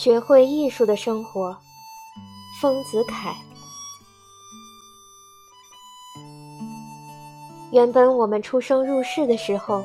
[0.00, 1.56] 学会艺术的生活，
[2.60, 3.34] 丰子恺。
[7.72, 9.82] 原本我们出生入世的时候，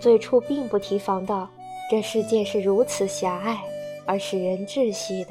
[0.00, 1.48] 最初并不提防到
[1.88, 3.56] 这世界是如此狭隘
[4.04, 5.30] 而使人窒息的。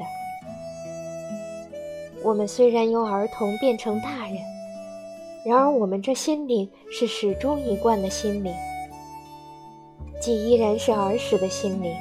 [2.22, 4.38] 我们虽然由儿童变成大人，
[5.44, 8.54] 然而我们这心灵是始终一贯的心灵，
[10.18, 11.94] 既依然是儿时的心灵，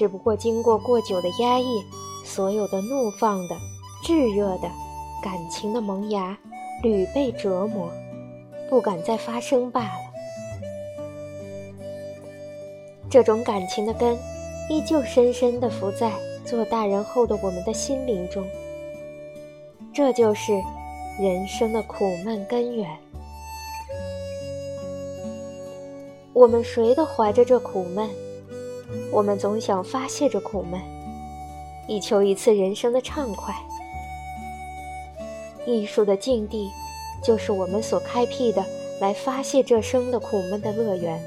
[0.00, 1.84] 只不过经过过久的压抑，
[2.24, 3.54] 所有的怒放的、
[4.02, 4.70] 炙热的
[5.22, 6.38] 感情的萌芽
[6.82, 7.86] 屡被折磨。
[8.70, 10.00] 不敢再发声罢了。
[13.10, 14.16] 这种感情的根，
[14.70, 16.10] 依旧深深地伏在
[16.46, 18.42] 做大人后的我们的心灵中。
[19.92, 20.54] 这就是
[21.20, 22.88] 人生的苦闷根源。
[26.32, 28.08] 我们谁都怀着这苦闷，
[29.12, 30.80] 我们总想发泄着苦闷，
[31.86, 33.54] 以求一次人生的畅快。
[35.66, 36.70] 艺术的境地。
[37.22, 38.64] 就是我们所开辟的
[38.98, 41.22] 来发泄这生的苦闷的乐园。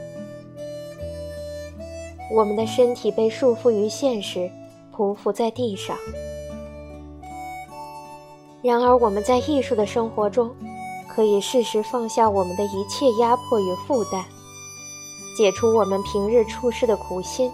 [2.31, 4.49] 我们的身体被束缚于现实，
[4.91, 5.95] 匍匐在地上。
[8.63, 10.49] 然而，我们在艺术的生活中，
[11.07, 14.25] 可以适时放下我们的一切压迫与负担，
[15.35, 17.51] 解除我们平日处事的苦心，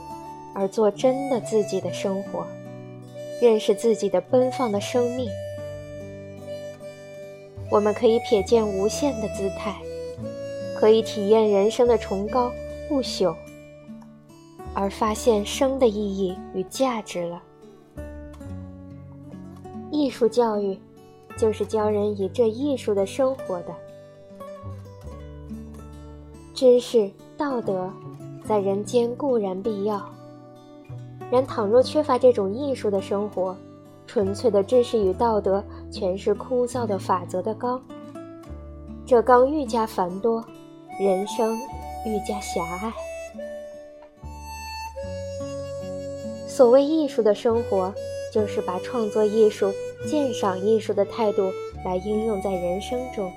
[0.54, 2.46] 而做真的自己的生活，
[3.42, 5.30] 认识自己的奔放的生命。
[7.72, 9.76] 我们可以瞥见无限的姿态，
[10.76, 12.52] 可以体验人生的崇高
[12.88, 13.36] 不朽，
[14.74, 17.42] 而发现生的意义与价值了。
[19.92, 20.78] 艺术教育，
[21.38, 23.76] 就是教人以这艺术的生活的。
[26.54, 27.90] 知识、道德，
[28.44, 30.06] 在人间固然必要，
[31.32, 33.56] 然倘若缺乏这种艺术的生活，
[34.06, 37.82] 纯粹的知识与道德，全是枯燥的法则的纲。
[39.06, 40.44] 这纲愈加繁多，
[41.00, 41.58] 人生
[42.06, 42.92] 愈加狭隘。
[46.46, 47.94] 所谓艺术的生活，
[48.34, 49.72] 就是把创作艺术、
[50.06, 51.54] 鉴赏艺术的态度
[51.86, 53.32] 来应用在人生中，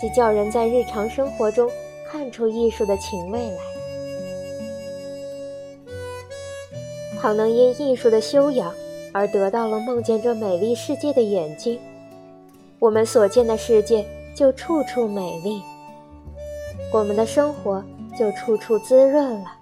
[0.00, 1.70] 即叫人在日常生活中
[2.10, 3.58] 看出艺术的情味来。
[7.20, 8.74] 倘能因艺术的修养，
[9.12, 11.78] 而得到了梦见这美丽世界的眼睛，
[12.80, 14.04] 我们所见的世界
[14.34, 15.62] 就处处美丽，
[16.92, 17.84] 我们的生活
[18.18, 19.52] 就处处滋润了。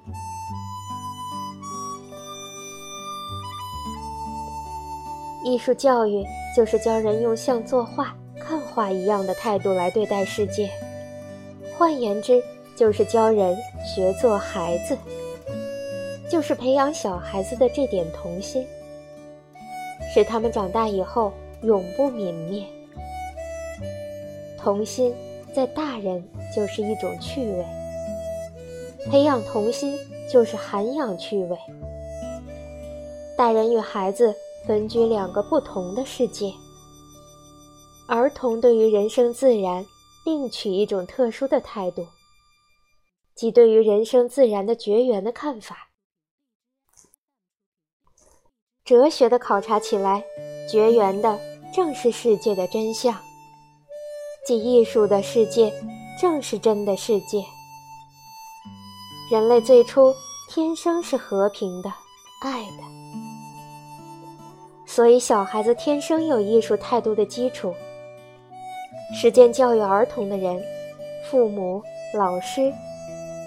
[5.44, 6.24] 艺术教育
[6.56, 10.70] 就是教人用像作画、看画一样的态度来对待世界，
[11.78, 12.42] 换言之，
[12.74, 13.56] 就是教人
[13.86, 14.98] 学做孩子，
[16.28, 18.66] 就是培养小孩子的这点童心。
[20.12, 22.66] 使他们长大以后永不泯灭。
[24.58, 25.14] 童心
[25.54, 26.20] 在大人
[26.52, 27.64] 就是一种趣味，
[29.08, 29.96] 培养童心
[30.28, 31.56] 就是涵养趣味。
[33.36, 34.34] 大人与孩子
[34.66, 36.52] 分居两个不同的世界，
[38.08, 39.86] 儿童对于人生自然
[40.28, 42.06] 另取一种特殊的态度，
[43.34, 45.88] 即对于人生自然的绝缘的看法。
[48.84, 50.22] 哲学的考察起来，
[50.70, 51.40] 绝缘的
[51.72, 53.14] 正是世界的真相；
[54.46, 55.72] 即艺术的世界，
[56.20, 57.42] 正是真的世界。
[59.30, 60.14] 人类最初
[60.50, 61.90] 天生是和平的、
[62.42, 62.82] 爱的，
[64.84, 67.74] 所以小孩子天生有艺术态度的基础。
[69.14, 70.62] 实践教育儿童的人，
[71.24, 71.82] 父母、
[72.14, 72.72] 老师，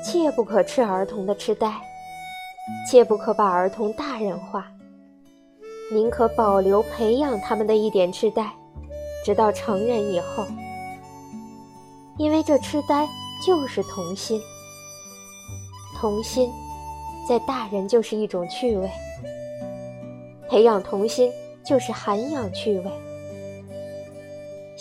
[0.03, 1.71] 切不可吃儿童的痴呆，
[2.89, 4.67] 切不可把儿童大人化。
[5.91, 8.51] 宁可保留培养他们的一点痴呆，
[9.23, 10.45] 直到成人以后，
[12.17, 13.07] 因为这痴呆
[13.45, 14.41] 就是童心。
[15.99, 16.49] 童心，
[17.29, 18.89] 在大人就是一种趣味。
[20.49, 21.31] 培养童心
[21.63, 22.91] 就是涵养趣味。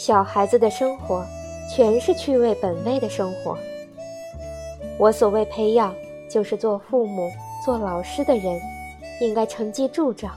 [0.00, 1.22] 小孩子的生活，
[1.70, 3.54] 全是趣味本位的生活。
[4.96, 5.94] 我所谓培养，
[6.26, 7.30] 就是做父母、
[7.62, 8.58] 做老师的人，
[9.20, 10.34] 应该承继助长。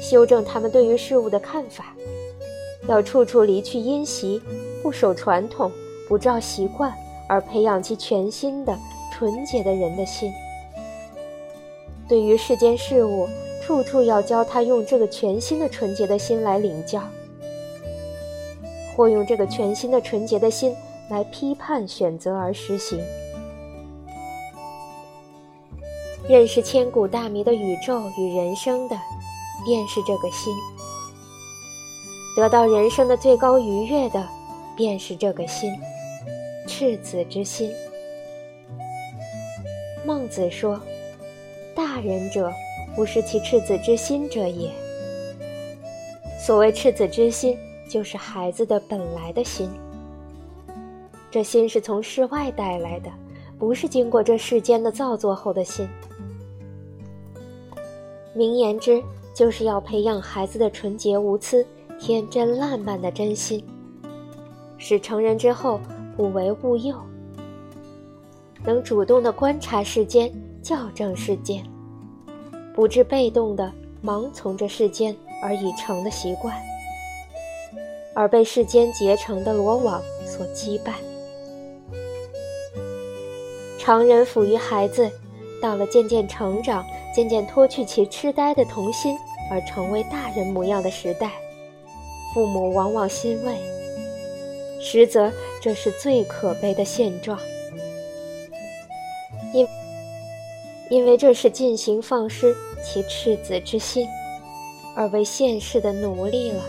[0.00, 1.94] 修正他们对于事物的看法，
[2.88, 4.40] 要处处离去因习，
[4.82, 5.70] 不守传统，
[6.08, 6.90] 不照习惯，
[7.28, 8.74] 而培养其全新的、
[9.12, 10.32] 纯洁的人的心。
[12.08, 13.28] 对于世间事物，
[13.62, 17.02] 处处要教他用这个全新的、纯洁的心来领教，
[18.98, 20.74] 或用这个全新的、纯洁的心
[21.08, 23.00] 来批判、选择而实行。
[26.28, 28.98] 认识千古大迷的宇宙与人生的，
[29.64, 30.52] 便是这个心；
[32.36, 34.28] 得到人生的最高愉悦的，
[34.76, 35.72] 便是这个心——
[36.66, 37.70] 赤子之心。
[40.04, 40.80] 孟子说
[41.72, 42.52] ：“大人者，
[42.96, 44.68] 不失其赤子之心者也。”
[46.44, 47.56] 所谓赤子之心，
[47.88, 49.70] 就是孩子的本来的心。
[51.30, 53.10] 这心是从世外带来的，
[53.58, 55.88] 不是经过这世间的造作后的心。
[58.34, 59.02] 名言之，
[59.34, 61.66] 就是要培养孩子的纯洁无私、
[61.98, 63.64] 天真烂漫的真心，
[64.76, 65.80] 使成人之后
[66.16, 66.94] 不为物诱，
[68.64, 70.32] 能主动的观察世间、
[70.62, 71.64] 校正世间，
[72.74, 73.72] 不致被动的
[74.04, 75.16] 盲从着世间。
[75.40, 76.52] 而已成的习惯，
[78.18, 80.94] 而被世间结成的罗网所羁绊。
[83.78, 85.08] 常人抚育孩子，
[85.62, 86.84] 到了渐渐成长、
[87.14, 89.16] 渐渐脱去其痴呆的童心，
[89.52, 91.30] 而成为大人模样的时代，
[92.34, 93.54] 父母往往欣慰，
[94.82, 95.30] 实则
[95.62, 97.38] 这是最可悲的现状，
[99.54, 99.64] 因
[100.90, 104.08] 因为这是进行放失其赤子之心。
[104.96, 106.60] 而为现世的奴隶了。